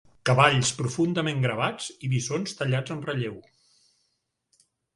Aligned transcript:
Cavalls 0.27 0.71
profundament 0.77 1.43
gravats 1.43 1.91
i 2.07 2.11
bisons 2.15 2.57
tallats 2.63 2.97
en 2.99 3.05
relleu. 3.11 3.39